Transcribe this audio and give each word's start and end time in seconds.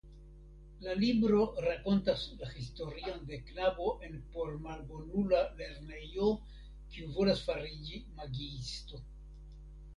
La 0.85 0.93
libro 1.01 1.41
rakontas 1.65 2.23
la 2.39 2.49
historion 2.61 3.19
de 3.27 3.39
knabo 3.51 3.93
en 4.09 4.17
pormalbonula 4.37 5.45
lernejo 5.61 6.33
kiu 6.49 7.17
volas 7.21 7.47
fariĝi 7.51 8.05
magiisto. 8.19 9.07